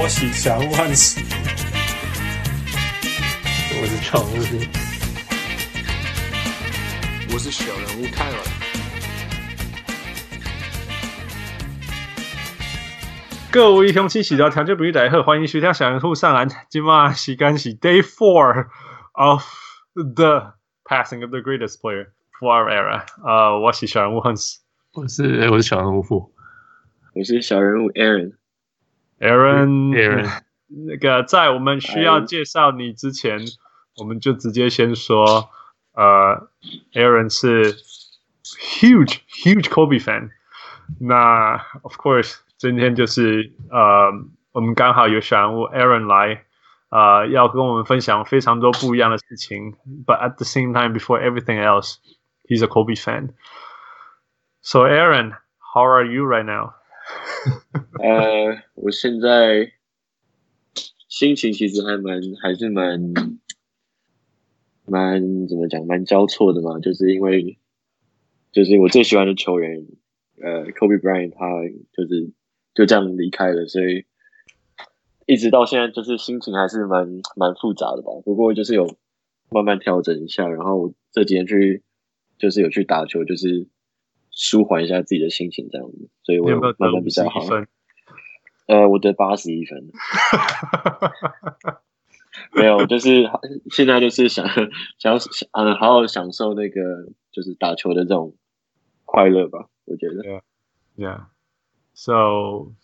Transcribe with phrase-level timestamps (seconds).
[0.00, 1.20] 我喜祥万喜，
[3.80, 4.32] 我是常务，
[7.32, 8.36] 我是小人物泰尔。
[13.50, 16.48] 各位乡亲，喜到调酒不遇大家好，欢迎收听小人物上篮。
[16.70, 18.68] 今晚时间是 Day Four
[19.14, 19.42] of
[19.94, 20.52] the
[20.84, 23.04] passing of the greatest player for our era。
[23.24, 24.58] 呃，我是小人物 Hans，
[24.92, 26.32] 我是我是小人物富，
[27.14, 28.37] 我是小人物 Aaron。
[29.19, 33.39] Aaron，Aaron，那个在我们需要介绍你之前，
[33.97, 35.49] 我们就直接先说，
[35.93, 36.49] 呃，
[36.93, 37.73] Aaron 是
[38.43, 40.31] huge huge Kobe fan。
[40.99, 44.11] 那 of course，今天就是呃，
[44.51, 46.43] 我们刚好有小人物 Aaron 来，
[46.89, 49.77] 呃，要跟我们分享非常多不一样的事情。
[50.05, 51.95] But at the same time, before everything else,
[52.43, 53.29] he's a Kobe fan.
[54.61, 55.33] So Aaron,
[55.73, 56.73] how are you right now?
[58.02, 59.72] 呃，我现在
[61.08, 63.00] 心情其实还蛮，还是蛮，
[64.84, 66.78] 蛮怎么讲，蛮交错的嘛。
[66.80, 67.58] 就是因为，
[68.52, 69.86] 就是我最喜欢的球员，
[70.40, 71.46] 呃，Kobe Bryant 他
[71.92, 72.30] 就是
[72.74, 74.04] 就这样离开了，所以
[75.26, 78.12] 一直到现在，就是心情还是蛮蛮复杂的吧。
[78.24, 78.96] 不过就是有
[79.50, 81.82] 慢慢调整一下，然后这几天去
[82.38, 83.68] 就是有去打球，就是。
[84.38, 87.40] 舒缓一下自己的心情，这样子，所以我慢慢比较好。
[88.66, 89.90] 呃，我得八十一分。
[92.54, 93.28] 没有，就是
[93.72, 94.46] 现在就是想
[94.96, 98.36] 想要想嗯，好好享受那个就是打球的这种
[99.04, 99.66] 快乐吧。
[99.86, 100.22] 我觉得。
[100.22, 100.42] Yeah.
[100.96, 101.20] Yeah.
[101.94, 102.74] So,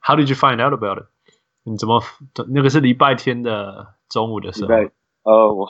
[0.00, 1.06] how did you find out about it?
[1.62, 2.02] 你怎么
[2.48, 4.74] 那个是礼拜天的中午的时候？
[5.22, 5.68] 呃，我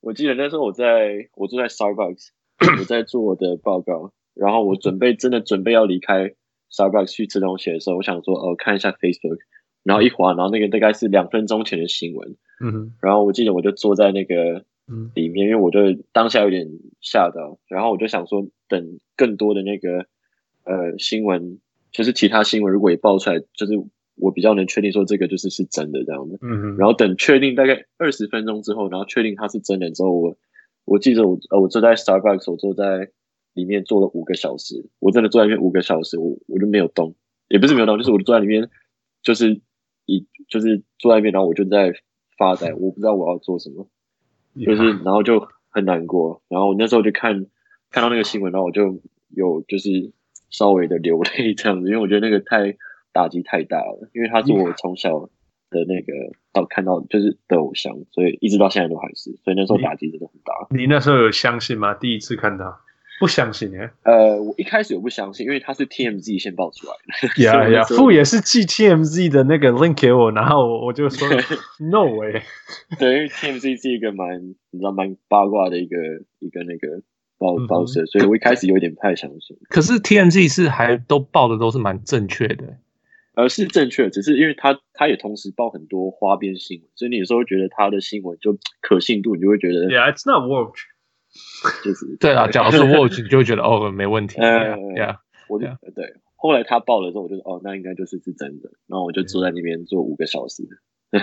[0.00, 2.30] 我记得那时候我在我住在 Starbucks。
[2.78, 6.34] 我在做我的报告，然后我准备真的准备要离开
[6.70, 9.38] Starbucks 去吃东西的时候，我想说，哦，看一下 Facebook，
[9.82, 14.64] 然后一滑，然后那个大概是两分钟前的新闻，嗯哼，然后我记得我就坐在那个
[15.14, 15.80] 里面，因为我就
[16.12, 16.66] 当下有点
[17.00, 20.06] 吓到，然后我就想说，等更多的那个
[20.64, 21.58] 呃新闻，
[21.92, 23.72] 就是其他新闻如果也爆出来，就是
[24.16, 30.36] 我比较能确定说这个就是是真的这样的，嗯哼，然后等确定大概二十分钟之后，然后确定它是真的之后，我。
[30.84, 33.10] 我记得我呃，我坐在 Starbucks，我坐在
[33.52, 34.88] 里面坐了五个小时。
[34.98, 37.14] 我真的坐在里面五个小时，我我就没有动，
[37.48, 38.68] 也不是没有动，就是我坐在里面，
[39.22, 39.60] 就是
[40.06, 41.92] 一就是坐在里面，然后我就在
[42.36, 43.88] 发呆，我不知道我要做什么，
[44.64, 46.42] 就是然后就很难过。
[46.48, 47.46] 然后我那时候就看
[47.90, 50.12] 看到那个新闻，然后我就有就是
[50.50, 52.76] 稍微的流泪这样子，因为我觉得那个太
[53.12, 55.28] 打击太大了，因为他是我从小。
[55.70, 56.12] 的那个
[56.54, 60.54] 到看到就是的偶像，所以一直到现在都还是，所以那时候打击真的很大。
[60.70, 61.92] 你那时候有相信吗？
[61.92, 62.80] 第一次看到，
[63.20, 63.90] 不相信哎。
[64.04, 66.94] 呃，我一开始我不相信，因为他是 TMZ 先爆出来
[67.36, 67.42] 的。
[67.44, 71.28] 呀呀，富也是寄 TMZ 的那个 link 给我，然后我就说
[71.78, 72.40] No way。
[72.98, 74.40] 对，因为 TMZ 是一个蛮
[74.70, 75.96] 你知道蛮八卦的一个
[76.38, 77.02] 一个那个
[77.36, 79.56] 报报社，所以我一开始有点不太相信。
[79.68, 82.78] 可是 TMZ 是还都报的都是蛮正确的。
[83.34, 90.78] 呃，是正确，只是因为他他也同时报很多花边新闻，所以你有时候会觉得他的新闻就可信度，你就会觉得，Yeah, it's not Watch，
[91.84, 94.40] 就是对啊，假如是 Watch，你就会觉得哦，没问题。
[94.40, 95.16] 呃，Yeah，
[95.48, 96.14] 我就对。
[96.36, 98.70] 后来他报了之后，我就说哦，那应该就是是真的。
[98.86, 100.62] 然后我就坐在那边坐五个小时，
[101.10, 101.20] 对，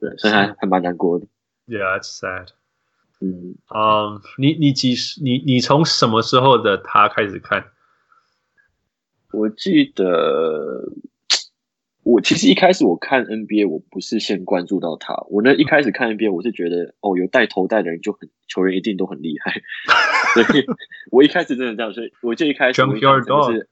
[0.00, 1.26] 对，所以还还蛮难过的。
[1.68, 2.48] Yeah, it's sad。
[3.22, 7.66] 嗯，嗯，你你几时你你从什么时候的他开始看？
[9.30, 10.92] 我记得。
[12.04, 15.14] 我其实一开始我看 NBA，我不是先关注到他。
[15.30, 19.52] 我那一开始看 NBA，我是觉得哦，有带头带的人就很球员一定都很厉害。
[20.34, 20.66] 所以
[21.12, 23.68] 我一开始真的这样，所以我就一开始我一开始就是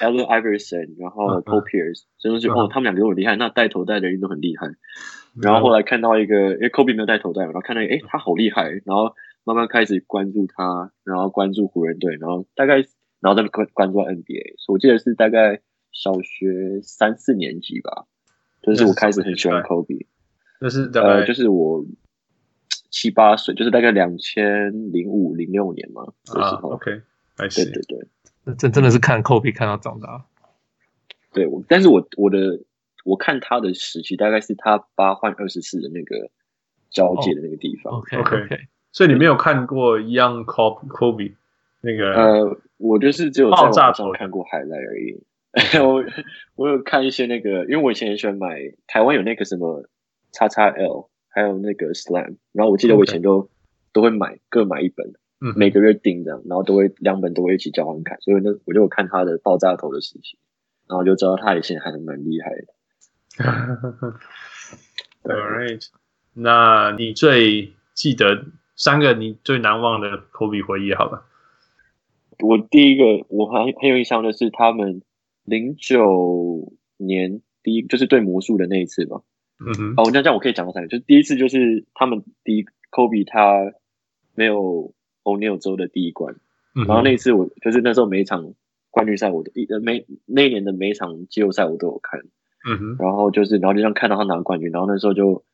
[0.00, 4.66] Allen Iverson，然后 Paul Pierce，真的是哦，他们两个都很厉害，那带头带的人都很厉害。
[5.40, 12.78] 然后后来看到一个，因为 Kobe 没有带头带嘛，然后看到诶，他好厉害，然后慢慢开始关注他，然后关注湖人队，然后大概
[13.20, 15.60] 然后再关关注 NBA，所以我记得是大概。
[15.92, 18.06] 小学三四年级吧，
[18.62, 20.06] 就是我开始很喜欢 Kobe，
[20.60, 21.84] 那是呃，就是我
[22.90, 26.02] 七八岁，就是大概两千零五零六年嘛，
[26.34, 27.02] 啊，OK，
[27.36, 28.08] 对对对，
[28.44, 30.24] 那真真的是看 Kobe 看到长大，
[31.32, 32.62] 对，我但是我我的
[33.04, 36.30] 我看他的时期大概是他八换二十四的那个
[36.90, 38.58] 交界的那个地方，OK OK，
[38.92, 41.34] 所以你没有看过 Young Kobe
[41.80, 42.12] 那个？
[42.14, 45.22] 呃，我就是只有在网上看过 highlight 而已。
[45.82, 46.04] 我
[46.56, 49.88] 我有看一些那个，因为我以前也喜欢买台湾有那个什么
[50.32, 53.50] 叉叉 L，还有那个 Slam，然后我记得我以前都.
[53.92, 55.04] 都会买各买一本，
[55.40, 60.38] 嗯，每个月订这样，然后都会两本都会一起交换看，所以那，我就看他的爆炸头的事情，
[60.86, 62.66] 然后就知道他以前还蛮厉害的。
[65.28, 65.88] Alright，
[66.34, 68.44] 那你最记得
[68.76, 71.26] 三个你最难忘的 Kobe 回忆好了。
[72.38, 75.02] 我第一个我很很有印象的是他们
[75.44, 79.22] 零九年第一就是对魔术的那一次吧。
[79.58, 79.94] 嗯哼。
[79.96, 83.72] 哦，那这样我可以讲到三个，就是第一次就是他们第一 Kobe 他
[84.34, 84.94] 没有
[85.24, 86.34] O'Neal 之后的第一关，
[86.74, 88.54] 嗯、然后那一次我就是那时候每一场
[88.90, 92.20] 冠军赛我都一呃每那一年的每一场季后赛我都有看。
[92.68, 92.96] 嗯哼。
[92.98, 95.44] 然后就是然后就像看到他拿冠军，然后那时候就。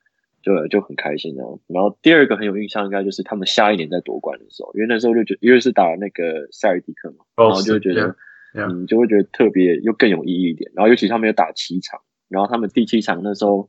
[0.42, 1.58] 就，就很开心这样。
[1.66, 8.14] 然后第二个很有印象，应该就是他们下一年在夺冠的时候，因为那时候就觉得，因为是打那个塞尔蒂克嘛，然后就觉得，
[8.56, 10.70] 嗯，就会觉得特别又更有意义一点。
[10.74, 13.68] 然后尤其他们又打七场，然后他们第七场那时候，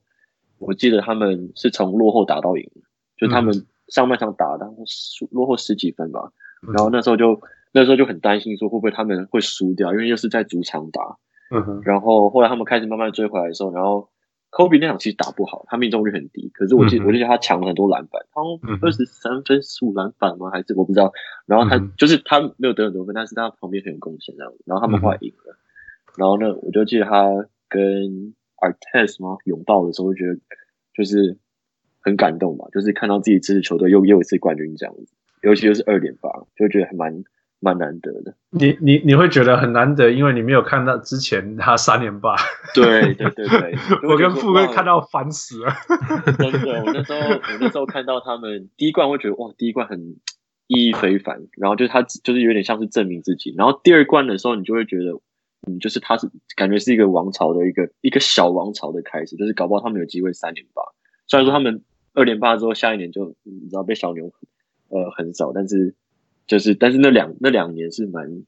[0.60, 2.70] 我记得他们是从落后打到赢，
[3.18, 6.32] 就他们上半场打的输落后十几分吧。
[6.74, 7.42] 然后那时候就
[7.72, 11.18] 那时候就很担心说会不会他们会输掉，因为又是在主场打。
[11.52, 11.82] 嗯哼。
[11.84, 14.10] 然后后来他们开始慢慢追回来的时候，然后。
[14.50, 16.50] Kobe 那场其实打不好，他命中率很低。
[16.54, 18.42] 可是我记得，我记得他抢了很多篮板，他
[18.82, 20.50] 二十三分十五篮板吗？
[20.50, 21.12] 还是我不知道。
[21.46, 24.64] 然后他就是他没有得很多分，但是他旁边很有贡献这样子。
[24.66, 25.58] 然后他们后来赢了。
[26.18, 27.30] 然后呢，我就记得他
[27.70, 30.40] 跟 Artest 吗拥抱的时候，我觉得
[30.96, 31.38] 就是
[32.00, 35.14] 很感动吧，就是看到自己支持球队又又一次冠军这样子，
[35.44, 37.24] 尤其就是二点八，就觉得还蛮。
[37.60, 42.36] 蛮难得的，你你你会觉得很难得，因为你没有看到之前他三连霸。
[42.76, 43.76] 对对对对，
[44.08, 45.74] 我跟富贵看到烦死了。
[46.38, 50.00] 真的，我那时候我那时候看到他们第一冠，会觉得哇，第一冠很
[50.68, 51.48] 意义非凡。
[51.58, 53.56] 然后就是他就是有点像是证明自己。
[53.58, 55.20] 然后第二冠的时候，你就会觉得，
[55.68, 60.84] 嗯，就是他是感觉是一个王朝的一个一个小王朝的开始，就是搞不好他们有机会三连霸。
[61.26, 61.84] 虽然说他们
[62.14, 64.32] 二连霸之后，下一年就你知道被小牛
[64.90, 65.96] 呃横扫，但是。
[66.48, 68.44] 就是，但是那两那两年是蛮，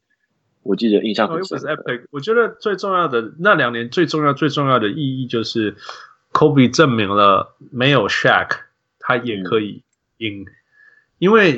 [0.63, 1.59] 我记得印象很深。
[2.11, 5.75] 我觉得最重要的那两年最重要最重要的意义就是
[6.31, 8.51] ，Kobe 证明了没有 Shaq
[8.99, 9.83] 他也可以
[10.19, 10.45] 赢，嗯、
[11.17, 11.57] 因为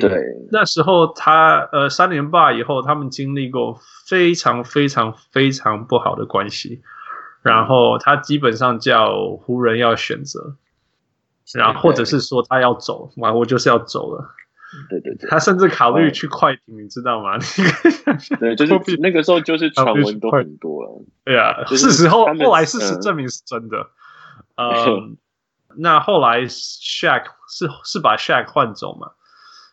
[0.50, 3.78] 那时候他呃三连霸以后，他们经历过
[4.08, 6.82] 非常非常非常不好的关系，
[7.42, 10.56] 然后他基本上叫湖人要选择，
[11.54, 14.34] 然后或者是说他要走，完我就是要走了。
[14.88, 17.36] 对对对，他甚至考虑去快艇，你知道吗？
[18.40, 21.04] 对，就是那个时候，就是传闻都很多。
[21.24, 23.90] 对啊，事实后后来事实证明是真的。
[24.56, 25.18] 嗯，
[25.76, 29.10] 那后来 Shaq 是是把 Shaq 换走嘛？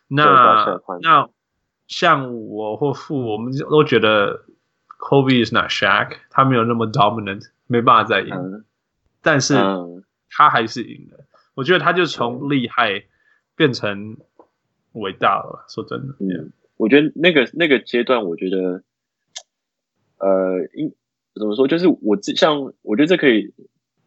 [0.08, 1.28] 那那
[1.86, 4.44] 像我或父，我们都觉得
[4.98, 8.64] Kobe is not Shaq，他没有那么 dominant，没办法再赢。
[9.22, 9.54] 但是
[10.28, 11.24] 他还是赢了。
[11.54, 13.04] 我觉得他就从厉害
[13.56, 14.18] 变成。
[14.92, 18.82] 伟大了，说真的，嗯，我觉得那个那个阶段，我觉得，
[20.18, 20.92] 呃，应
[21.34, 23.52] 怎么说，就是我像我觉得这可以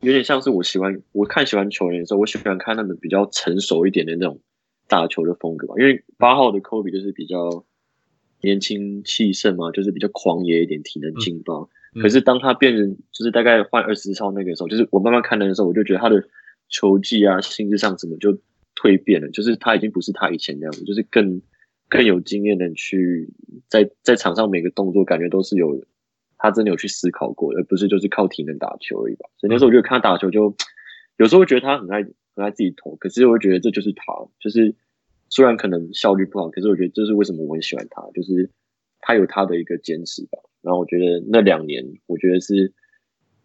[0.02, 4.42] 有点像是我喜欢我看喜欢球员的时候，我喜欢看他们比较成熟一点的那种
[4.90, 5.76] 打球的风格吧。
[5.78, 7.64] 因为八号的 Kobe 就是比较
[8.42, 11.70] 年轻气盛嘛，就是比较狂野一点，体能劲爆。
[11.96, 16.28] 嗯、可是当他变成就是大概换二十号那个时候，就是我慢慢看的时候，我就觉得他的
[16.68, 18.38] 球技啊、心智上怎么就。
[18.75, 21.42] 蜕变了，就是他已经不是他以前那样子，就是更
[21.89, 23.32] 更有经验的去
[23.68, 25.84] 在在场上每个动作感觉都是有
[26.38, 29.30] 他真的有去思考过，而不是就是靠体能打球而已吧。
[29.38, 30.58] 所以那时候我觉得看他打球就，就
[31.18, 32.03] 有时候会觉得他很爱
[32.36, 34.03] 很爱自己投，可是我会觉得这就是他，
[34.39, 34.75] 就是
[35.30, 38.50] 虽然可能效率不好，可是我觉得这是为什么我很喜欢他，就是
[39.00, 40.39] 他有他的一个坚持吧。
[40.62, 42.74] 然后我觉得那两年，我觉得是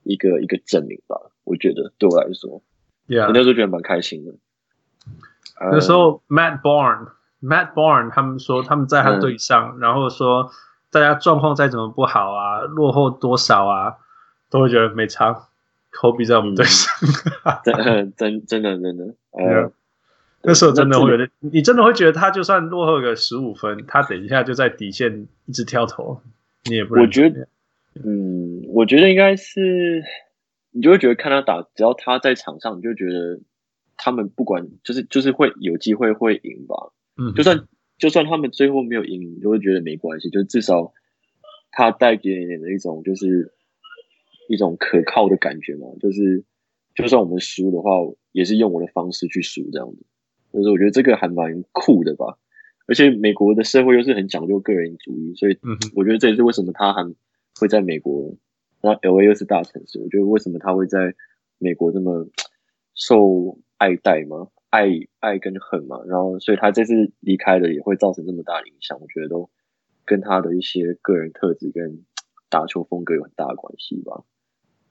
[0.04, 1.16] 一个一个证明吧。
[1.44, 2.62] 我觉得对我来说
[3.08, 3.26] ，Yeah.
[3.26, 4.35] 我那时候觉得蛮开心的。
[5.60, 10.50] 那时候，Matt Barnes，Matt Barnes，他们说他们在他队上，嗯、然后说
[10.90, 13.96] 大家状况再怎么不好啊，落后多少啊，
[14.50, 15.48] 都会觉得没差。
[15.90, 16.92] Kobe 在我们队上，
[17.64, 19.70] 真、真真的真的，呃、yeah.
[20.42, 26.20] 那时候真的会觉得，你真的会觉得他就算落后个十五分，他等一下就在底线一直跳投，
[26.64, 27.00] 你也不会。
[27.00, 27.48] 我觉得，
[28.04, 30.04] 嗯，我觉得应该是，
[30.70, 33.40] 你就会觉得看他打，只要他在场上，你就觉得。
[33.99, 37.67] 他们不管就是就是会有机会会赢吧，嗯，就算
[37.99, 40.93] 就算他们最后没有赢，你就会觉得没关系，就至少
[41.73, 43.52] 他带给你的一种就是
[44.49, 46.45] 一种可靠的感觉嘛，就是
[46.95, 47.90] 就算我们输的话，
[48.31, 50.07] 也是用我的方式去输这样子，
[50.52, 52.38] 就是我觉得这个还蛮酷的吧，
[52.87, 55.59] 而且美国的社会又是很讲究个人主义，所以
[55.97, 57.12] 我觉得这也是为什么他还
[57.59, 58.37] 会在美国，
[58.81, 61.17] 然后 LA 又是大城市，我觉得为什么他会在
[61.59, 62.28] 美国这么
[62.95, 63.59] 受。
[63.78, 64.49] 爱戴吗？
[64.70, 64.87] 爱
[65.20, 69.49] 爱跟恨嘛，然后所以他这次离开了也会造成这么大的影响，我觉得都
[70.04, 72.04] 跟他的一些个人特质跟
[72.50, 74.25] 打球风格有很大的关系吧。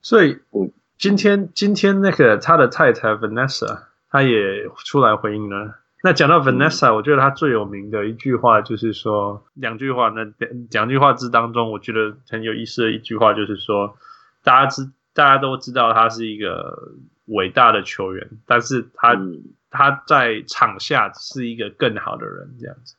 [0.02, 5.76] 所以，我今天今天那个他的太太 Vanessa，他也出来回应了。
[6.02, 10.08] 那讲到 Vanessa，我觉得他最有名的一句话就是说两句话。
[10.10, 10.24] 那
[10.70, 13.96] 两句话之当中，我觉得很有意思的一句话就是说，
[14.42, 16.94] 大家知大家都知道他是一个
[17.28, 22.96] 伟大的球员，但是他、嗯、他在场下是一个更好的人，这样子。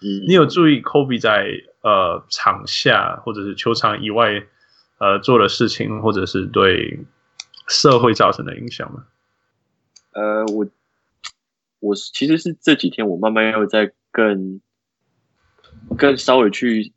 [0.00, 1.46] 嗯，你有注意 Kobe 在
[1.82, 4.42] 呃场下或者是球场以外
[4.98, 6.98] 呃做的事情，或者是对
[7.68, 9.04] 社会造成的影响吗？
[10.12, 10.66] 呃，我。
[11.84, 14.60] 我其实是这几天，我慢慢又在更
[15.98, 16.92] 更稍微去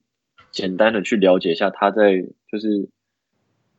[0.51, 2.87] 简单的去了解一下他在就是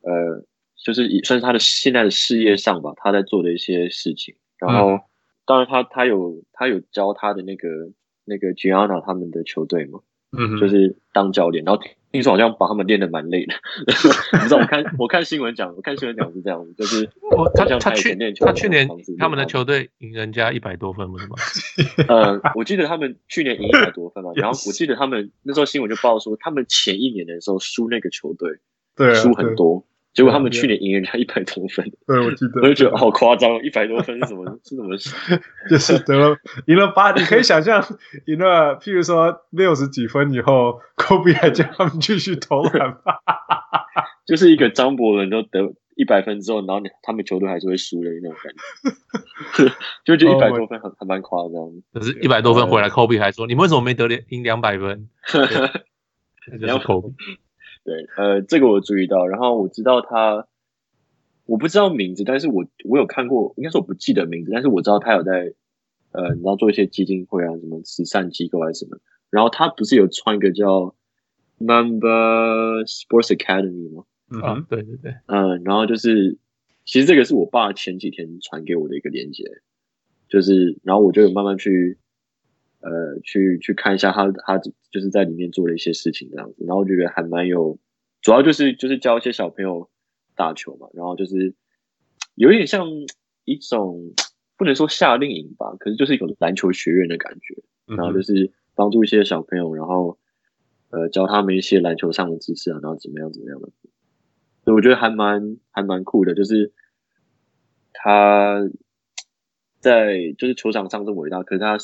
[0.01, 0.43] 呃
[0.85, 4.35] 就是也算是他的现在的事业上吧，他在做的一些事情。
[4.59, 5.01] 然后、嗯、
[5.45, 7.69] 当然他他有他有教他的那个
[8.25, 10.01] 那个 Gianna 他们的球队嘛，
[10.37, 11.83] 嗯，就是当教练，然后。
[12.13, 13.55] 听说好像把他们练得蛮累的，
[13.85, 14.57] 你知道？
[14.57, 17.05] 我看我看新闻讲，我看新闻讲是这样，就是
[17.55, 21.37] 他他，他去他去年他们的球队赢人家一百多分，不是吗？
[22.09, 28.49] 呃，我记得他们去年赢一百多分嘛， 然后我记得他们那时候新闻就报说，他们前一年的时候输那个球队，
[28.97, 29.85] 对，输很多。
[30.17, 34.45] 结果他们去年赢人家一百多分，对，我记得，我就觉得好夸张，一百多分是什么？
[34.65, 34.97] 是什么？
[35.69, 36.35] 就是得了
[36.67, 37.85] 赢了八，你可以想象
[38.25, 43.21] 赢了，譬如说六十几分以后，科比还叫他们继续投篮吧？
[44.27, 48.53] 就是一个张伯伦都得一百分之后，然后他们球队还是会输的那种感
[49.55, 51.53] 觉， 就觉得一百多分还还蛮夸张。
[51.93, 55.09] 可是，一百多分回来，科比还说：“你们为什么没得连赢两百分？”
[56.59, 57.09] 你要科比。
[57.87, 60.49] 对，呃，这个我注意到，然后我知道他，
[61.47, 65.55] 我不知道名字，但是我我有看过，应该是我不记得名字，但是我知道他有在，
[66.11, 68.99] 呃，你知道做一些基金会啊，什么慈善机构还是什么，
[69.31, 70.97] 然后他不是有创一个叫
[71.61, 74.05] Member Sports Academy 吗？
[74.33, 76.39] 嗯，啊、对对对，嗯、呃，然后就是，
[76.85, 79.45] 其实这个是我爸前几天传给我的一个链接，
[80.29, 81.99] 就是，然后我就有慢慢去。
[82.81, 87.79] 呃，去去看一下他他就是在里面做了一些事情这样子，然后我觉得还蛮有，
[88.23, 89.91] 主要就是就是教一些小朋友
[90.37, 91.55] 打球嘛，然后就是
[92.37, 92.87] 有一点像
[93.45, 94.13] 一种
[94.57, 100.19] 不能说夏令营吧，可是就是一种篮球学院的感觉，然后就是帮助一些小朋友，然后
[100.91, 103.69] 呃教他们一些篮球上的知识啊，然后怎么样怎么样的，
[104.65, 106.73] 所以我觉得还蛮还蛮酷的，就是
[107.93, 108.61] 他
[109.81, 111.79] 在就是球场上这么伟大，可是他。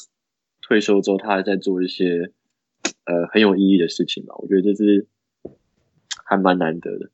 [0.63, 2.31] 退休之后，他还在做一些
[3.05, 4.35] 呃很有意义的事情吧？
[4.39, 5.07] 我觉得这是
[6.25, 7.11] 还蛮难得的，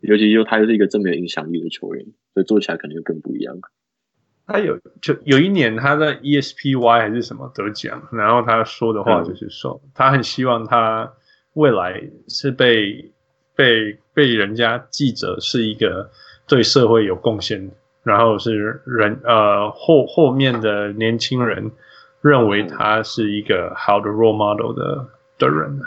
[0.00, 3.56] 尤其又他又是一个这么有影响力的球员，所以做起来可能就更不一样。
[4.46, 11.12] 他有就有一年他在 ESPY 还是什么得奖，然后他说的话就是说，嗯、他很希望他
[11.54, 13.12] 未来是被
[13.54, 16.10] 被被人家记者是一个
[16.46, 17.70] 对社会有贡献，
[18.02, 21.70] 然后是人呃后后面的年轻人。
[22.20, 25.08] 认为他是一个好的 role model 的
[25.38, 25.80] 的人，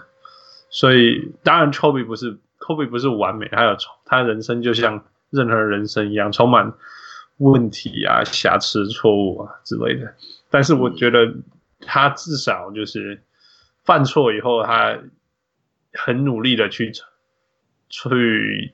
[0.70, 6.74] 所以当然 Kobe 不是 Kobe 不是完美，他有他人生就像任何人生一样充满
[7.38, 10.14] 问题啊、瑕疵、错误啊之类的。
[10.50, 11.34] 但是我觉得
[11.80, 13.24] 他至少就是
[13.84, 15.00] 犯错以后，他
[15.94, 16.92] 很努力的去
[17.90, 18.74] 去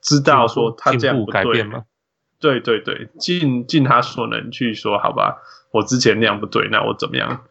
[0.00, 1.84] 知道说他这样不对吗？
[2.40, 5.36] 对对对，尽尽他所能去说好吧。
[5.72, 7.44] 我之前那样不对，那我怎么样？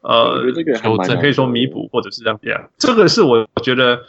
[0.00, 0.42] 呃，
[0.90, 2.70] 我只可以说弥补，或者是这样。
[2.78, 4.00] 这个是我觉得，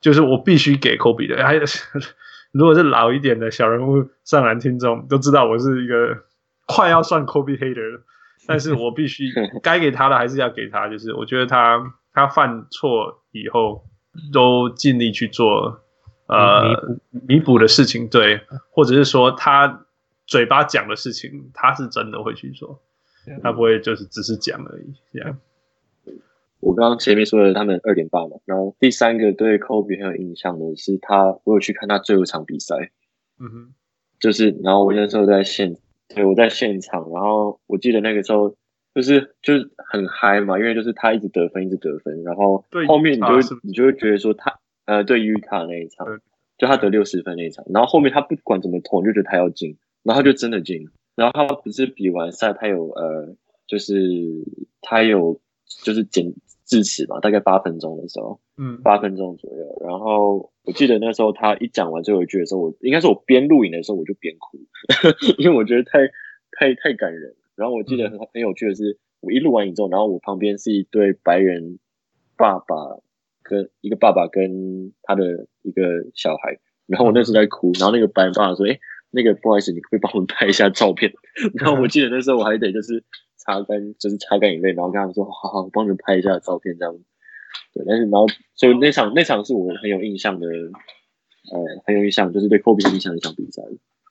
[0.00, 1.44] 就是我必须给 Kobe 的。
[1.44, 1.60] 还有，
[2.52, 6.16] 如果是老一点的小人物上篮听众都知道，我是一个
[6.66, 8.00] 快要算 Kobe hater，
[8.46, 9.24] 但是我必须
[9.62, 10.88] 该给他的还是要给他。
[10.88, 11.80] 就是我觉得他
[12.12, 13.84] 他犯错以后
[14.32, 15.80] 都尽力去做
[16.30, 19.86] 呃弥补的事情，对，或者是说他。
[20.26, 22.80] 嘴巴讲的事情，他是真的会去做，
[23.42, 24.94] 他不会就是只是讲而已。
[25.12, 25.36] 这样，
[26.60, 32.76] 我刚刚前面说的他们二点八嘛，然后第三个对 Kobe 很有印象的是他，我有去看他最后一场比赛，
[33.40, 33.74] 嗯哼，
[34.20, 38.54] 就是然后我那时候在现，对，我在现场，然后我记得那个时候
[38.94, 44.60] 就是就是很嗨嘛，因为就是他一直得分，一直得分，然后后面你就会你就会觉得说他
[44.90, 46.06] 呃对于他那一场，
[46.58, 49.76] 就他得六十分那一场，然后后面他不管怎么投，你就觉得他要进。
[50.02, 53.92] 然后就真的进，然后他不是比完赛，他有呃，就是
[54.80, 55.38] 他有
[55.84, 56.32] 就是剪
[56.64, 59.78] 致辞嘛，大概八分钟的时候，嗯，八分钟左右。
[59.86, 64.58] 然后我记得那时候他一讲完最后一句的时候，我应该是我边录影的时候我就边哭，
[65.36, 66.08] 因为我觉得太
[66.50, 67.36] 太太感人。
[67.56, 71.78] 然后我记得很很有趣的是，我一录完影之后，然后我旁边是一对白人
[72.38, 72.74] 爸爸
[73.50, 75.82] 跟一个爸爸跟他的一个
[76.14, 76.60] 小孩。
[76.86, 78.80] 然后我那时候在哭，然后那个白人爸爸说：“哎、欸，
[79.10, 81.12] 那个不好意思，你可不可以帮我们拍一下照片？”
[81.54, 83.04] 然后我记得那时候我还得就是
[83.36, 86.94] 擦干， 就是擦干眼泪，然后跟他们说：“好好，我帮你们拍一下照片。”这样。
[87.74, 93.62] 对，但是然后所以那场那场是我很有印象的，呃，很有印象，就是对科比很印象的一场比赛，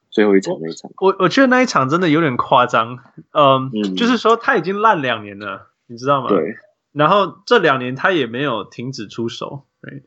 [0.09, 0.89] 最后一场那一场。
[1.01, 2.97] 我我觉得那一场真的有点夸张，
[3.33, 6.29] 嗯，嗯就是说他已经烂两年了，你知道吗？
[6.29, 6.55] 对。
[6.91, 10.03] 然后这两年他也没有停止出手，对，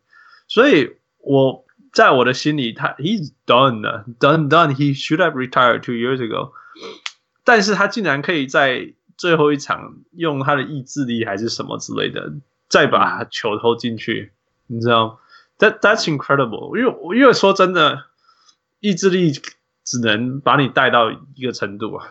[0.49, 3.83] 所以我在我的心里，他 he's done
[4.19, 6.53] done done he should have retired two years ago，
[7.45, 12.33] 但是他竟然可以在最后一场用他的意志力还是什么之类的，
[12.69, 14.33] 再把球投进去，
[14.67, 15.21] 你知道
[15.59, 18.07] ？That that's incredible，因为因为说真的，
[18.81, 19.33] 意志力
[19.85, 22.07] 只能把你带到一个程度啊。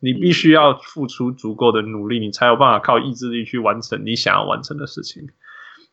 [0.00, 5.28] 你必须要付出足够的努力，你才有办法靠意志力去完成你想要完成的事情。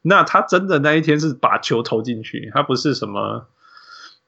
[0.01, 3.47] 那他真的那一天是把球投进去，他不是什么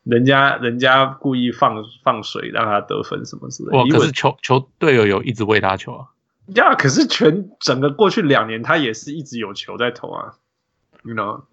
[0.04, 3.77] 人家人家故意放放水让他得分什么之类的。
[3.77, 6.08] 哇，可是球球队友有一直喂他球啊。
[6.56, 10.34] 呀，可是全整个过去两年他也是一直有球在投啊。
[11.04, 11.44] You know，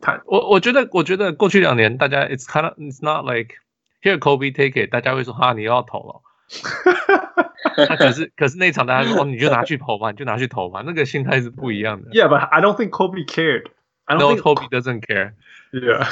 [0.00, 3.56] 他我我觉得我觉得过去两年大家 it's kind of it's not like
[4.00, 6.22] here Kobe take it，大家会说哈你又要投了。
[7.88, 12.10] 他可是可是那场大家说哦，你就拿去投吧，你就拿去投吧，那个心态是不一样的。
[12.10, 13.64] Yeah, but I don't think Kobe cared.
[14.04, 15.32] I don't no, think Kobe doesn't care.
[15.72, 16.06] Yeah,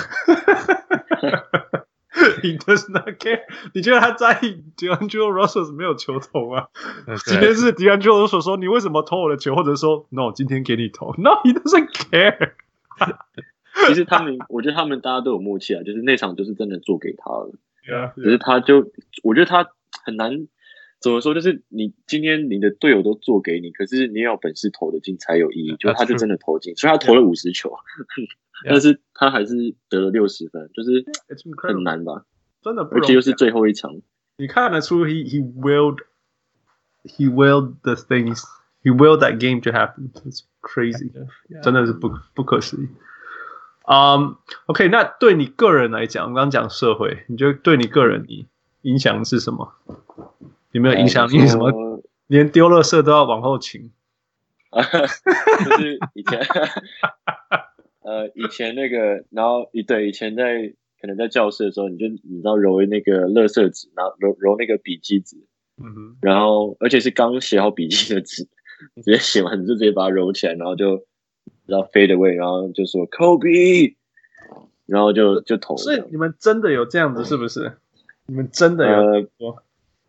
[2.40, 3.42] he does not care.
[3.74, 6.68] 你觉得他在意 D'Angelo Russell 没有球投吗？
[7.26, 11.14] 今天是 D'Angelo Russell 说你为什么投我的球，或者说 No，今天给你投。
[11.18, 12.52] No, he doesn't care.
[13.86, 17.52] 其实他们，我觉得他们大家都有默契啊，就是那场就是真的做给他了。
[17.86, 18.22] Yeah, yeah.
[18.24, 18.90] 可是他就，
[19.22, 19.68] 我觉得他
[20.04, 20.48] 很难。
[21.02, 21.34] 怎么说？
[21.34, 25.76] 就是你今天你的队友都做给你，可是你要有本事投的进才有意义。
[25.76, 27.72] 就他就真的投进，所以他投了五十球，
[28.64, 31.04] 但是他还是得了六十分，就是
[31.56, 32.24] 很难吧？
[32.62, 34.00] 真的，而且又是最后一场。
[34.36, 35.98] 你看得出，he he willed
[37.02, 38.44] he willed the things
[38.84, 40.10] he willed that game to happen.
[40.24, 41.10] It's crazy，
[41.62, 42.88] 真的是不不可思议。
[43.84, 44.36] 嗯
[44.66, 48.46] ，OK，那对你个人来讲，我刚刚讲社会，你觉得对你个人你
[48.82, 49.74] 影响是什么？
[50.72, 51.46] 有没有影响力？
[51.46, 53.90] 什么连丢垃圾都要往后请？
[54.72, 56.40] 就是以前，
[58.00, 65.36] 呃，以前那个，然后一对以前在可能在教室的时候，你就你知道揉那个垃圾纸，然后揉揉那个笔记纸，
[65.76, 68.44] 嗯哼，然后而且是刚写好笔记的纸，
[69.04, 71.04] 直接写完你就直接把它揉起来，然后就
[71.66, 73.96] 然后 fade away，然后就说 Kobe，
[74.86, 75.76] 然后就就投。
[75.76, 77.76] 所以你们真的有这样子是不是？
[78.24, 78.88] 你们真的
[79.36, 79.50] 有？
[79.50, 79.62] 呃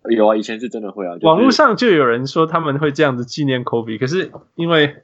[0.10, 1.14] 有啊，以前是真的会啊。
[1.16, 5.04] 就是、网络上就有人说他们会这样子纪念 Kobe，可是因为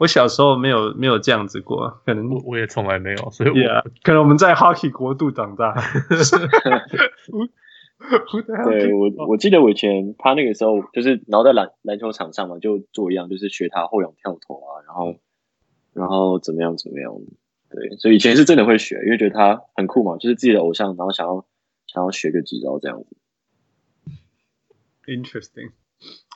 [0.00, 5.74] 我小时候没有没有这样子过，可能我也从来没有，所以我、yeah, 可能我们在 Hockey 国度长大。
[8.64, 15.14] 对我，我记得我以前他那个时候就是，然后在篮篮球场上嘛，就做一样，就是学他后仰跳投啊，然后
[15.94, 17.12] 然后怎么样怎么样。
[17.70, 21.46] 对，所以以前是真的会学，因为觉得他很酷嘛，就是自己的偶像，然后想要
[21.86, 23.16] 想要学个几招这样子。
[25.06, 25.72] Interesting.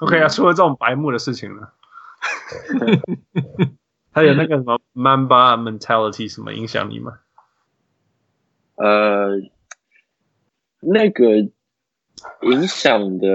[0.00, 1.68] OK 啊，除了这种白目的事情呢，
[4.10, 7.18] 还有那个什么 Mamba mentality 什么影响你吗？
[8.76, 9.38] 呃，
[10.80, 11.38] 那个
[12.42, 13.28] 影响的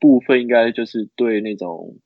[0.00, 1.98] 部分应该就是对那种，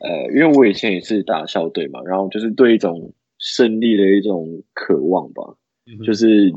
[0.00, 5.42] 呃，因为我以前也是打校队嘛，然后就是对一种胜利的一种渴望吧，
[5.86, 6.52] 嗯、就是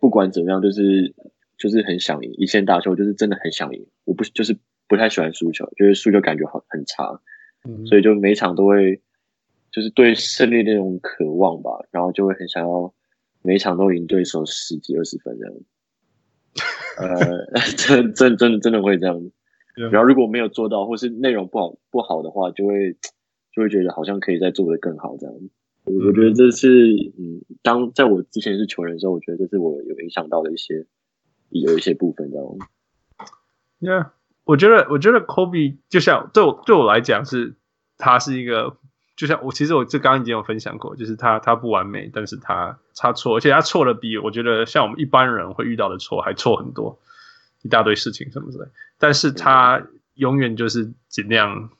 [0.00, 1.14] 不管怎么样，就是。
[1.56, 4.56] 就是很想赢，一线打球就是真的很想赢，我不就是
[4.88, 7.20] 不太喜欢输球，就是输球感觉很很差，
[7.64, 9.00] 嗯，所以就每场都会
[9.72, 12.92] 就是对胜利那种渴望吧，然后就会很想要
[13.42, 15.54] 每场都赢对手十几二十分这样，
[16.98, 19.30] 呃，真真真的真的会这样，
[19.92, 22.92] 然后如果没有做到，或是内容不好不好的话，就会
[23.52, 25.34] 就会觉得好像可以再做的更好这样，
[25.86, 30.84] 嗯，我觉得这是嗯，当在我之前是球员的时候，我觉得这是我有影响到的一些。
[31.60, 32.66] 有一些部分，知道吗
[33.80, 34.10] ？Yeah，
[34.44, 37.54] 我觉得，我觉得 Kobe 就像对我对我来讲是，
[37.96, 38.76] 他是一个，
[39.16, 46.98] 就像我其实我这刚刚已经有分享过，就是他他不完美，但是他他错，而且他错的比我觉得像我们一般人会遇到的错还错很多，
[47.62, 48.64] 一大堆事情什么之类，
[48.98, 49.82] 但是他
[50.14, 51.70] 永远就是尽量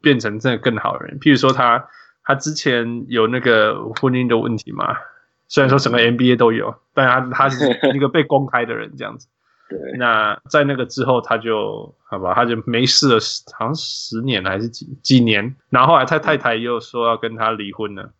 [0.00, 1.18] 变成真的更好的人。
[1.20, 1.88] 譬如说他
[2.24, 4.96] 他之前有那个婚姻的问题嘛。
[5.50, 9.26] 虽然说整个 NBA 都有，但他他是 一个被公开的人这样子。
[9.68, 9.78] 对。
[9.98, 13.18] 那在那个之后，他就好吧，他就没事了，
[13.58, 15.56] 好像十年还是几几年。
[15.68, 18.12] 然后后来他太太又说要跟他离婚了。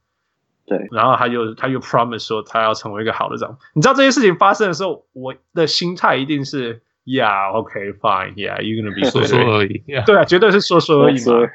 [0.66, 3.58] 对，然后他又他又 promise 说他要成为一个好的丈夫。
[3.74, 9.82] 你知道这些事情发生的时候，我的心态一定是 Yeah，OK，Fine，Yeah，you're gonna be 说说而已。
[10.06, 11.48] 对啊，绝对是说说而已嘛，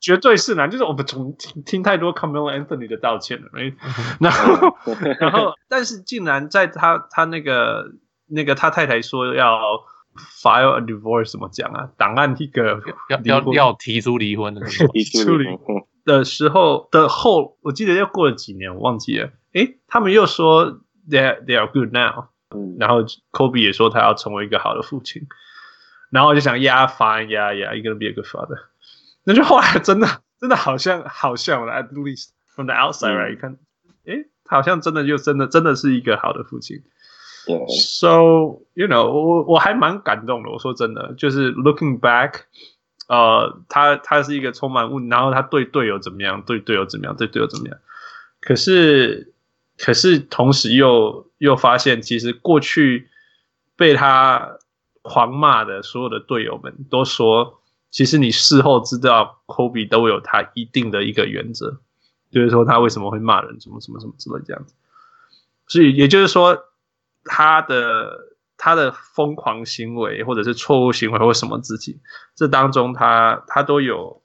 [0.00, 0.70] 绝对是难。
[0.70, 3.74] 就是我们从听听太多 Carmelo Anthony 的道歉了，right?
[4.20, 4.76] 然后
[5.20, 7.92] 然后，但是竟然在他他那个
[8.28, 9.58] 那个他太太说要
[10.42, 11.90] file a divorce 怎么讲啊？
[11.96, 15.76] 档案一个要要要提出离婚的 时候，提出离婚。
[16.04, 19.30] 的时候的后，我记得又过了几年，我忘记了。
[19.52, 25.26] 诶，他们又说 they they are good now，嗯，然后 Kobe 也说他要成为一个好的父亲，
[26.10, 28.58] 然后我就想，Yeah fine yeah yeah you're gonna be a good father。
[29.24, 30.06] 那就后来真的
[30.40, 33.56] 真的好像好像，at least from the outside right，看，
[34.04, 36.82] 诶，他好像真的就真的真的是一个好的父亲。
[37.46, 40.50] 对，So you know，我我还蛮感动的。
[40.50, 42.42] 我说真的，就是 looking back。
[43.08, 46.40] 呃，他他是一个充满问，然后他对队友怎么样？
[46.42, 47.16] 对队友怎么样？
[47.16, 47.76] 对队友怎么样？
[48.40, 49.31] 可是，
[49.84, 53.10] 可是同时又又发现，其实过去
[53.76, 54.58] 被他
[55.02, 61.80] 狂骂的所有的队友们都说，其实你事后知道，Kobe 都有他一定的一个原则，
[62.30, 64.74] 就是说他为什么会骂人，什么什么什么之类这样子。
[65.66, 66.56] 所以也就是说，
[67.24, 68.30] 他的。
[68.64, 71.98] 他的疯狂行为，或者是错误行为，或什么自己，
[72.36, 74.22] 这当中他他都有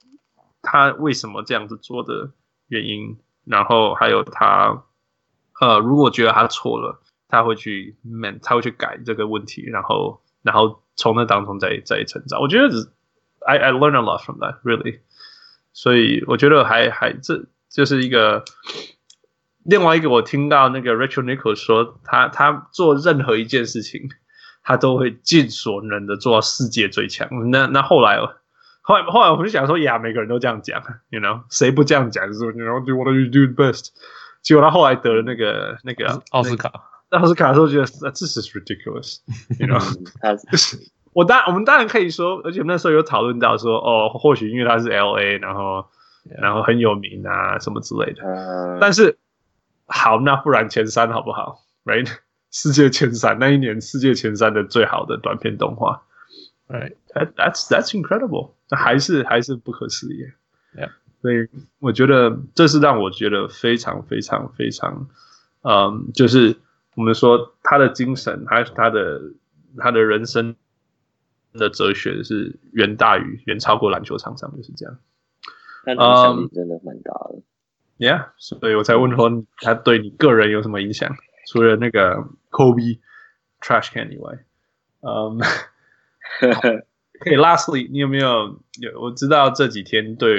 [0.62, 2.30] 他为什么这样子做的
[2.68, 4.84] 原因，然后还有他
[5.60, 12.40] 呃，如果觉得他错了，他会去 man，他会去改这个问题，然后然后从那当中再再成长。
[12.40, 12.68] 我觉得
[13.46, 15.00] I I learn a lot from that really，
[15.72, 18.44] 所以我觉得还还这就是一个。
[19.64, 24.08] 另外一个，我听到那个 Rachel Nichols 说他，他做任何一件事情。
[24.60, 27.26] 他都会尽所能的做到世界最强。
[27.50, 28.18] 那那后来，
[28.82, 32.26] 后来后来我就想说，呀，每个人都这样讲，you know，谁不这样讲？
[32.26, 33.92] 就是，you know，do what you do best。
[34.42, 36.72] 结果他后来得了那个那个奥斯卡，
[37.10, 40.88] 奥斯卡的时候觉得，this is ridiculous，you know。
[41.12, 45.86] 我当我们当然可以说，而且那时候有讨论到说，哦，或许因为他是 LA，然后
[46.40, 48.78] 然后很有名啊，什么之类的。
[48.80, 49.18] 但是
[49.86, 52.08] 好，那不然前三好不好？Right？
[52.50, 56.02] 世界前三那一年，世界前三的最好的短片动画
[56.66, 60.24] ，Right，that that's that's incredible，那还是还是不可思议
[60.74, 60.88] ，Yeah，
[61.20, 61.48] 所以
[61.80, 65.08] 我觉得这是让我觉得非常非常非常，
[65.62, 66.56] 嗯，就是
[66.94, 69.20] 我们说他的精神，还是他的
[69.76, 70.54] 他的人生
[71.52, 74.98] 的哲学是远大于远超过篮球场上就是这样，
[75.84, 77.42] 他影响力真的蛮大的
[77.98, 81.16] ，Yeah，所以我才问说他对你个人有什么影响？
[81.50, 82.98] 除了那个 Kobe
[83.60, 84.38] trash can 以外，
[85.00, 85.40] 嗯，
[87.20, 89.00] 可以 Lastly，你有没有有？
[89.00, 90.36] 我知道这几天对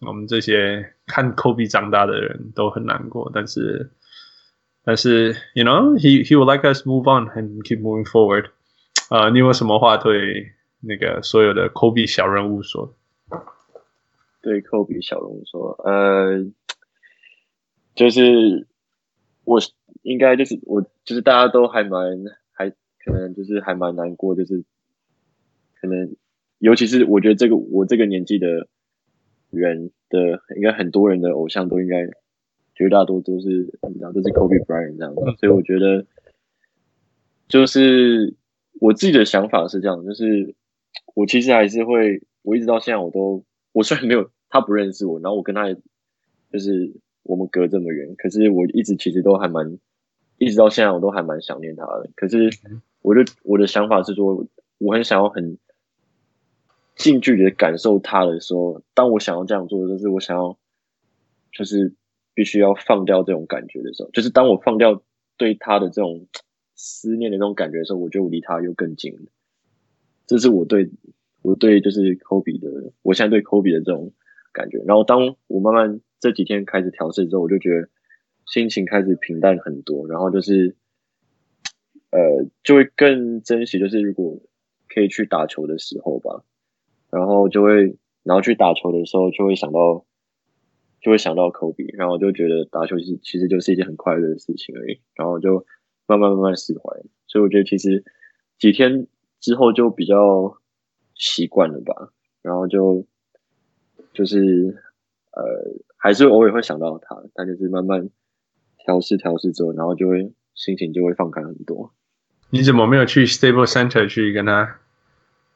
[0.00, 3.90] 我们这些看 Kobe 长大的人都很难过，但是
[4.84, 8.50] 但是，you know，he he would like us move on and keep moving forward。
[9.10, 12.94] 呃，你有什么话对那个所有的 Kobe 小人物说？
[14.40, 16.44] 对 Kobe 小人物说，呃，
[17.94, 18.66] 就是
[19.44, 19.60] 我。
[20.04, 22.02] 应该就是我，就是大家都还蛮
[22.50, 24.64] 还可能就是还蛮难过，就是
[25.82, 26.16] 可能
[26.58, 28.68] 尤其是我觉得这个我这个年纪的
[29.50, 32.08] 人的，应该很多人的偶像都应该
[32.74, 33.48] 绝大多都是
[33.88, 36.06] 你知道都是 Kobe Bryant 这样子，所以我觉得
[37.48, 38.34] 就是
[38.80, 40.54] 我自己的想法是这样，就是
[41.14, 45.70] 我其实还是会，我一直到现在我都我虽然没有他不认识我，然后我跟他
[46.50, 49.78] 就是我们隔这么远，可是我一直其实都还蛮。
[50.38, 52.10] 一直到现在，我都还蛮想念他的。
[52.16, 52.50] 可是，
[53.00, 54.44] 我的我的想法是说，
[54.78, 55.56] 我很想要很
[57.02, 60.56] 近距离的感受他的时候，当我想要这样做，就是我想要，
[61.52, 61.92] 就是
[62.32, 65.02] 必须要放掉这种感觉的时候，就是当我放掉
[65.36, 66.28] 对他的这种
[66.76, 69.32] 思念的这种感觉的时候，我就离他又更近了。
[70.26, 70.90] 这是我对
[71.42, 72.68] 我对就是科比的，
[73.02, 74.12] 我现在对科比的这种
[74.52, 74.78] 感觉。
[74.86, 77.88] 然后，当我慢慢这几天开始调试之后，我就觉得。
[78.44, 80.74] 心情开始平淡很多，然后就是，
[82.10, 84.42] 呃，就会更珍惜，就是如果
[84.88, 86.42] 可以去打球的时候吧，
[87.12, 90.04] 然后就会，然后去打球的时候就会想到，
[91.00, 95.64] 就会想到科比然后就觉得打球其实其实就是一件很快乐的事情而已，然后就
[96.08, 98.02] 慢慢慢慢释怀，所以我觉得其实
[98.58, 99.06] 几天
[99.38, 100.58] 之后就比较
[101.14, 103.06] 习惯了吧，然后就
[104.12, 104.82] 就是
[105.30, 105.42] 呃，
[105.96, 108.10] 还是偶尔会想到他，但就是慢慢。
[108.84, 111.94] 调试调试之后，然后就会心情就会放开很多。
[112.50, 114.80] 你怎么没有去 Stable Center 去跟他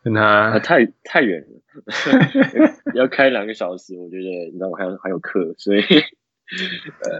[0.06, 0.22] 跟他？
[0.22, 3.96] 啊、太太远了， 要开两个小时。
[3.98, 7.10] 我觉得你知道我还有还有课，所以呃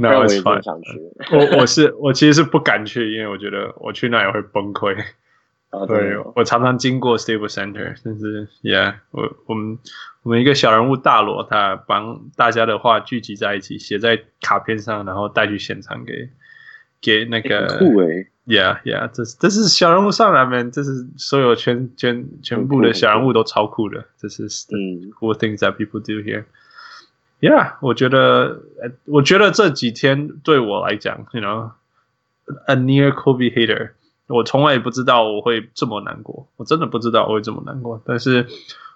[0.00, 1.00] 但我也想去。
[1.34, 4.96] 我我是我其实是不敢去，因为我觉得我去那也会崩溃。
[5.70, 9.78] 啊，对对，我常常经过 Staples Center，但是，Yeah，我我们
[10.22, 16.28] 我们一个小人物大罗，他帮大家的话聚集在一起，写在卡片上，然后带去现场给
[17.00, 17.66] 给那个。
[17.66, 18.06] 很酷诶。
[18.06, 26.44] Yeah，Yeah，这是这是小人物上来面，这是所有全全全部的小人物都超酷的，这是 cool things that people do here。
[27.40, 28.62] Yeah，我觉得，
[29.04, 33.90] 我觉得这几天对我来讲，You know，a near Kobe hater。
[34.28, 38.00] 我从来也不知道我会这么难过，我真的不知道我会这么难过。
[38.06, 38.46] 但是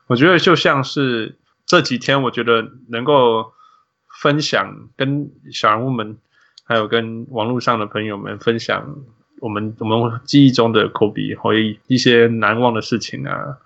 [0.06, 3.52] 我觉得就像是这几天，我觉得能够
[4.22, 6.16] 分享跟小人物们，
[6.64, 8.96] 还有跟网络上的朋友们分享
[9.40, 13.58] 我们我们记忆中的科比和一些难忘的事情啊。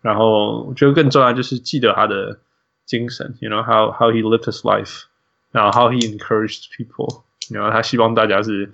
[0.00, 2.38] 然后我觉得更重要就是记得他的
[2.86, 5.04] 精神，you know how how he lived his life，
[5.50, 8.72] 然后 how he encouraged people，然后他希望大家是。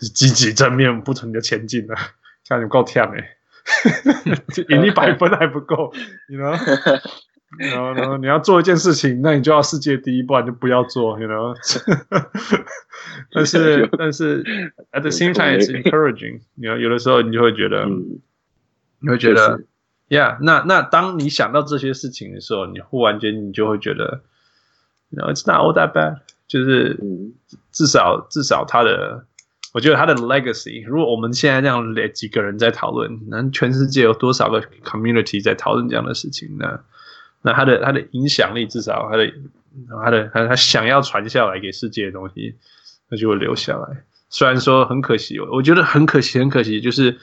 [0.00, 1.96] 是积极正面不停的前进的，
[2.46, 3.36] 像你够忝哎，
[4.68, 5.92] 赢一百分还不够，
[6.30, 6.56] 你呢？
[7.56, 11.54] 然后然后你要做一件事情，那你就要世界第一，不然就不要做，，you know？
[13.32, 14.42] 但是但是
[14.92, 18.20] at the same time it's encouraging， 你有有的时候你就会觉得，嗯、
[19.00, 19.60] 你会觉得
[20.08, 24.22] ，yeah，那那当你想到这些事情的时候，你忽然间你就会觉得
[25.10, 27.00] ，you know, it's not all that bad，就是
[27.72, 29.24] 至少至少他的。
[29.74, 36.80] 我觉得他的 legacy，如果我们现在这样来几个人在讨论，那全世界有多少个 community 在讨论这样的事情呢？
[37.42, 39.32] 那他的他的影响力，至少他的
[40.02, 42.56] 他的他他想要传下来给世界的东西，
[43.08, 44.04] 那就会留下来。
[44.30, 47.18] 虽然说很可惜，我觉得很可惜，很可惜，就是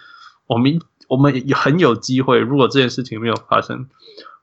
[0.48, 3.88] 我们我们很有机会，如果这件事情没有发生，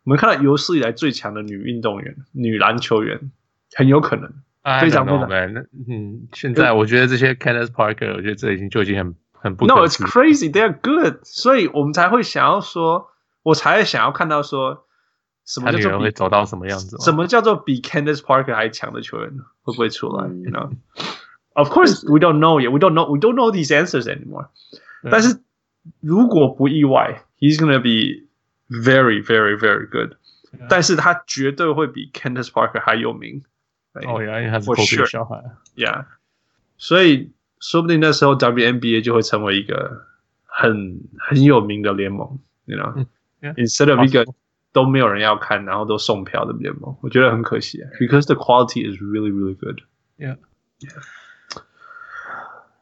[0.04, 3.30] 我们看到有史以来最强的女运动员、女篮球员，
[3.74, 4.32] 很有可能。
[4.80, 9.66] 非常非常，那嗯，现在我觉得这些 Candace Parker，我觉得这已经就已经很很不。
[9.66, 10.52] No, it's crazy.
[10.52, 11.16] They're good.
[11.24, 13.08] 所以我们才会想要说，
[13.42, 14.86] 我才想要看到说，
[15.51, 16.97] 什么叫做会走到什么样子？
[16.99, 20.27] 什么叫做比 Candace Parker 还强的球员会不会出来？
[20.27, 20.71] You know,
[21.53, 22.71] of course we don't know yet.
[22.71, 23.09] We don't know.
[23.09, 24.47] We don't know these answers anymore.
[25.09, 25.39] 但是
[26.01, 28.27] 如果不意外，He's gonna be
[28.69, 30.17] very, very, very good.
[30.69, 33.43] 但是他绝对会比 Candace Parker 还有名。
[33.93, 35.43] 哦呀，因为他是科比的小孩。
[35.75, 36.05] Yeah，
[36.77, 40.05] 所以说不定那时候 WNBA 就会成为一个
[40.45, 44.25] 很很有名的联盟，you know，instead of 一个
[44.73, 49.81] 都没有人要看，然后都送票的联盟，我觉得很可惜，because the quality is really really good.
[50.17, 50.37] Yeah.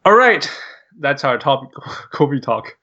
[0.03, 0.45] All right,
[1.01, 1.71] that's our topic,
[2.11, 2.75] Kobe talk.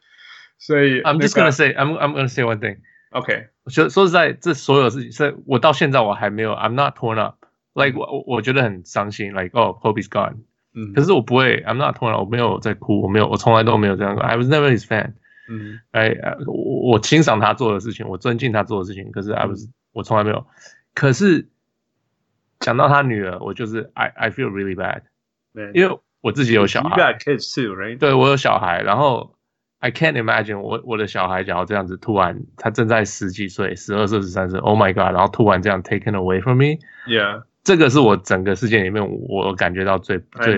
[0.59, 2.79] 所以，I'm just gonna say, I'm I'm gonna say one thing.
[3.11, 7.37] OK，说说实在，这所有事情，所以我到现在我还没有，I'm not torn up.
[7.75, 15.15] Like 我我觉得很伤心，Like oh Kobe's gone，嗯，可是我不会，I'm not 突然我没有在哭，我没有，我从来都没有这样过，I was never his fan，
[15.50, 20.46] 嗯，哎，我我欣赏他做的事情，我尊敬他做的事情，可是 I was、嗯、我从来没有，
[20.94, 21.48] 可是
[22.60, 25.02] 讲到他女儿，我就是 I I feel really bad，
[25.74, 27.98] 因为我自己有小孩，You got kids too, right？
[27.98, 29.36] 对我有小孩，然后
[29.80, 37.44] I can't imagine 我我的小孩假如这样子突然他正在十几岁，十二岁十三岁，Oh my God，然后突然这样 taken away from me，Yeah。
[37.64, 40.58] 这个是我整个事件里面我感觉到最最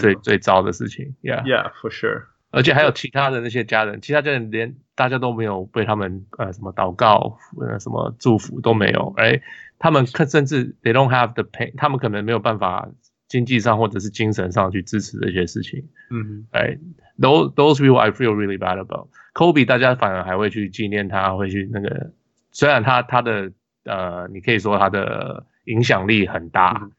[0.00, 2.24] 最最糟的事情，Yeah，Yeah，for sure。
[2.56, 9.42] 而且还有其他的那些家人，其他家人连大家都没有被他们呃什么祷告呃什么祝福都没有，哎，
[9.78, 12.88] 他们甚至 they don't have the pain，他们可能没有办法
[13.28, 16.78] 经济上或者是精神上去支持这些事情，嗯，哎
[17.18, 19.08] ，those those people I feel really bad about。
[19.34, 22.12] Kobe 大家反而还会去纪念他，会去那个，
[22.52, 23.52] 虽然他他的
[23.84, 25.46] 呃，你可以说他的。
[25.66, 26.92] 影响力很大，嗯、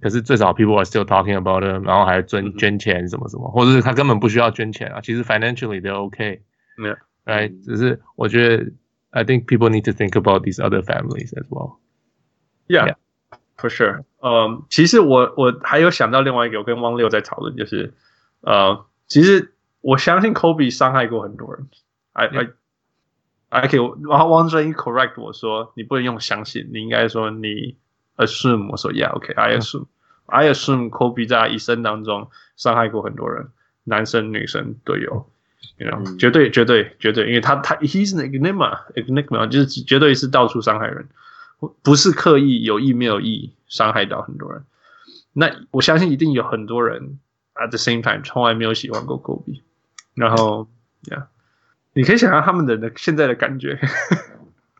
[0.00, 6.40] 可是最少 people are still talking about it，然后还捐捐钱什么什么，或者是他根本不需要捐钱啊，其实 financially they're okay，
[6.76, 8.70] 嗯，哎，只是我觉得
[9.10, 14.04] I think people need to think about these other families as well。Yeah，for sure。
[14.20, 17.94] 嗯，其实我我还有想到另外一个，我跟汪六在讨论，就是
[18.42, 21.68] 呃，其实我相信 Kobe 伤害过很多人。
[22.12, 22.48] I I
[23.48, 27.78] I can，然后汪正一 correct 我说，你不能用相信，你应该说你。
[28.21, 33.49] Assume 我说 Yeah，OK，I assume，I assume Kobe 在他一生当中伤害过很多人，
[33.83, 35.27] 男生女生都有
[35.77, 41.09] ，you know，绝对绝对绝对，因为他他 He's an enigma，enigma 就是绝对是到处伤害人，
[41.81, 44.63] 不是刻意有意没有意伤害到很多人。
[45.33, 47.17] 那我相信一定有很多人
[47.55, 49.61] at the same time 从来没有喜欢过 Kobe，
[50.13, 50.67] 然后
[51.05, 51.23] Yeah，
[51.93, 53.79] 你可以想象他们的现在的感觉。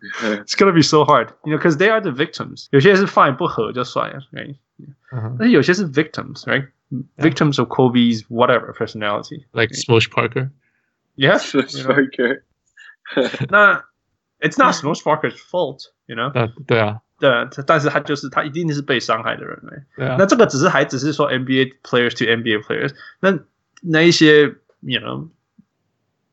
[0.22, 2.68] It's gonna be so hard, you know, because they are the victims.
[2.70, 4.56] 有些是 fine 不合就算了，right?
[5.38, 6.68] 但是有些是 victims, right?
[7.18, 10.50] victims of Kobe's whatever personality, like Smush Parker.
[11.16, 12.42] Yeah, Smush Parker.
[13.48, 13.84] 那
[14.40, 16.30] it's not Smush Parker's fault, you know.
[16.32, 17.30] 呃，对啊，对，
[17.66, 19.82] 但是他就是他一定是被伤害的人嘞。
[19.96, 20.16] 对啊。
[20.18, 23.38] 那这个只是还只是说 NBA players to NBA players，那
[23.82, 24.42] 那一些，
[24.80, 25.28] you know，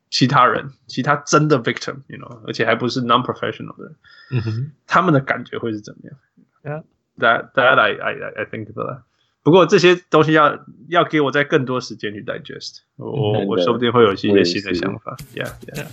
[0.09, 3.95] 其他人，其他真的 victim，you know，而且还不是 non-professional 的人，
[4.31, 6.17] 嗯哼，他们的感觉会是怎么样
[6.63, 6.83] Yeah.
[7.17, 9.01] That that I I I think that。
[9.43, 15.15] 不过这些东西要要给我在更多时间去 digest，我我说不定会有一些新的想法。
[15.33, 15.87] Yeah yeah。